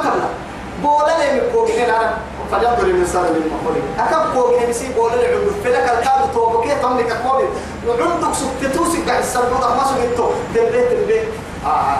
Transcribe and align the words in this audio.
تبلا 0.00 0.28
بولا 0.82 1.14
لي 1.18 1.40
مكوكي 1.40 1.84
هنا 1.84 2.16
فلينظر 2.50 2.82
الانسان 2.86 3.22
مما 3.22 3.56
خلق 3.64 4.06
أكم 4.06 4.32
كوكي 4.34 4.66
نسي 4.66 4.92
بولا 4.92 5.14
لي 5.14 5.26
عند 5.26 5.50
فلك 5.64 5.90
الكاد 5.98 6.32
توبكي 6.34 6.74
تملك 6.82 7.06
كمولي 7.12 7.48
عندك 7.88 8.34
سكتوسك 8.34 9.08
قاعد 9.08 9.22
السبوط 9.22 9.64
ما 9.64 9.84
سكتو 9.84 10.30
دبيت 10.54 10.92
دبيت 10.92 11.28
آه 11.66 11.98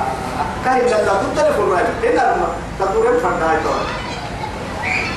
كاين 0.65 0.87
لا 0.87 0.99
تلفون 1.37 1.69
وين 1.69 1.87
هنا 2.04 2.37
تدورين 2.81 3.19
فرداي 3.19 3.56
تو 3.65 3.71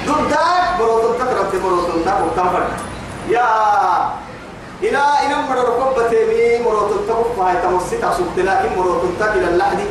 دوداك 0.08 0.66
بروتون 0.80 1.16
تكرم 1.20 1.62
بروتون 1.64 2.06
تاكو 2.06 2.28
تنفر 2.36 2.64
يا 3.30 3.46
إلى 4.84 5.02
إلى 5.26 5.36
مرة 5.50 5.62
ركوب 5.62 6.10
تيمي 6.10 6.64
مرة 6.66 6.90
تكف 7.08 7.40
هاي 7.40 7.56
تمسي 7.62 7.98
تسوق 7.98 8.28
لكن 8.38 8.78
مرة 8.78 9.04
تكيل 9.20 9.44
اللحدي 9.50 9.84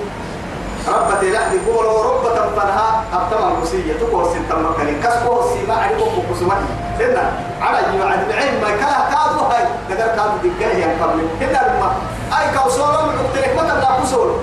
تنفرها 3.33 3.49
أبتما 3.49 3.59
القصية 3.59 3.93
تقول 3.93 4.27
ستة 4.27 4.59
مكانين 4.59 5.01
كسبه 5.03 5.45
السيما 5.45 5.75
عليكم 5.75 6.23
بقسمتي 6.31 6.73
هنا 7.01 7.33
على 7.61 7.79
جماعة 7.93 8.15
العلم 8.15 8.61
ما 8.63 8.69
كلا 8.69 9.11
كادو 9.11 9.41
هاي 9.45 9.65
نقدر 9.91 10.07
كادو 10.07 10.37
دقاه 10.45 10.79
يعني 10.79 11.03
قبل. 11.03 11.27
هنا 11.41 11.77
لما 11.77 11.93
أي 12.39 12.59
كوسولو 12.59 13.07
من 13.07 13.19
أكترك 13.25 13.57
ما 13.57 13.63
تبلا 13.63 13.99
كوسولو. 14.01 14.37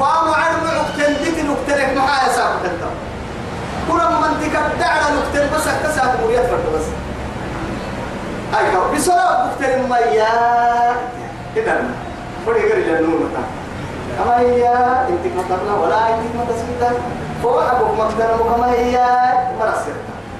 قاموا 0.00 0.34
عرب 0.34 0.64
أكتن 0.66 1.24
ديك 1.24 1.44
نكترك 1.44 1.96
معايا 1.96 2.32
ساكت 2.32 2.64
أنت. 2.64 2.84
كنا 3.88 4.08
من 4.10 4.40
تكدعنا 4.40 5.06
نكتر 5.16 5.56
بس 5.56 5.66
اكتساب 5.66 6.14
مريات 6.24 6.46
فرد 6.46 6.66
بس. 6.74 6.86
أي 8.58 8.70
كو. 8.70 8.96
بسرعة 8.96 9.46
نكتر 9.46 9.78
ميا 9.88 10.28
كده 11.56 11.80
فرد 12.46 12.56
غير 12.56 12.80
جنون 12.86 13.10
متى 13.10 13.42
أما 14.22 14.38
هي 14.40 14.68
انت 15.08 15.24
كتبنا 15.24 15.74
ولا 15.74 16.08
انت 16.08 16.36
ما 16.36 16.44
تسكت 16.44 16.96
فوق 17.42 17.62
أبوك 17.62 17.88
مكتر 17.98 18.42
وكما 18.42 18.72
هي 18.72 18.98
مرسل 19.60 19.96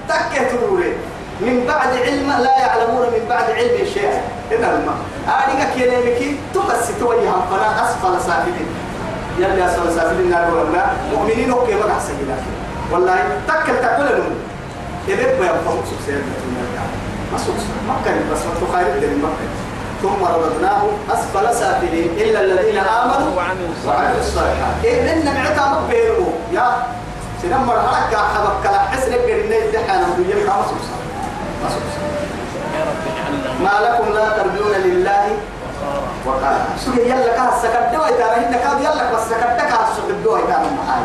تكه 0.09 0.49
تدوري 0.49 0.93
من 1.41 1.65
بعد 1.67 1.97
علم 1.97 2.29
لا 2.43 2.59
يعلمون 2.59 3.01
من 3.01 3.25
بعد 3.29 3.51
علم 3.51 3.85
شيئا 3.93 4.21
هنا 4.51 4.77
الماء 4.77 4.95
أنا 5.27 5.65
كلامك 5.75 6.19
تبس 6.53 6.99
توجه 6.99 7.31
فلا 7.51 7.83
أسفل 7.83 8.21
سافلين 8.27 8.67
يلي 9.39 9.65
أسفل 9.65 9.95
سافلين 9.95 10.25
النار 10.25 10.53
ولا 10.53 10.85
مؤمنين 11.11 11.51
أوكي 11.51 11.75
ما 11.75 11.91
أحسن 11.91 12.13
والله 12.91 13.15
تكل 13.47 13.81
تقول 13.81 14.05
لهم 14.05 14.35
إذا 15.07 15.39
ما 15.39 15.45
يفهموا 15.45 15.83
سكسير 15.85 16.21
ما 17.31 17.37
سكسير 17.37 17.75
ما 17.87 17.95
كان 18.05 18.17
بس 18.31 18.39
ما 18.73 18.81
الدين 18.81 19.21
ما 19.21 19.29
ثم 20.01 20.23
رددناه 20.23 20.83
أسفل 21.13 21.45
سافلين 21.55 22.09
إلا 22.17 22.39
الذين 22.41 22.77
آمنوا 22.77 23.31
وعملوا 23.37 24.19
الصالحات. 24.19 24.75
إيه 24.83 25.03
لأن 25.03 25.25
معتا 25.35 25.65
مبيرو 25.79 26.27
يا 26.51 26.67
سنم 27.41 27.61
مرحلك 27.67 28.13
حبك. 28.15 28.65
لا 28.65 28.79
حسن 28.79 29.13
قرني 29.13 29.59
دحانا 29.73 30.07
ما 30.07 31.69
سكسير 31.69 31.99
ما 33.63 33.73
لكم 33.85 34.07
لا 34.13 34.25
ترجون 34.37 34.73
لله 34.85 35.25
وقال 36.25 36.57
سوري 36.85 37.01
يلا 37.09 37.31
كان 37.37 37.49
سكت 37.61 37.85
دوا 37.93 38.09
ترى 38.09 38.35
إن 38.37 38.53
كاد 38.63 38.79
يلا 38.79 39.03
بس 39.13 39.23
سكت 39.29 39.59
كان 39.59 39.83
سكت 39.95 40.17
دوا 40.23 40.39
ترى 40.39 40.69
معاي 40.79 41.03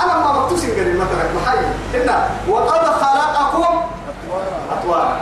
أنا 0.00 0.14
ما 0.18 0.46
بتوسين 0.46 0.70
قريب 0.70 0.96
مثلا 0.96 1.24
محي 1.36 1.58
إن 1.94 2.08
وقد 2.48 2.84
خلقكم 3.02 3.74
أطوارا. 4.72 5.16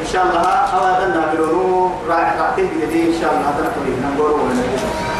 إن 0.00 0.06
شاء 0.12 0.22
الله 0.22 0.48
أوادنا 0.76 1.22
بلونو 1.32 1.75
راح 2.08 2.36
راح 2.40 2.56
تهدي 2.56 3.08
إن 3.08 3.20
شاء 3.20 3.32
الله. 3.34 3.50
هذا 3.50 3.62
نقول 3.62 4.16
نقول 4.16 5.15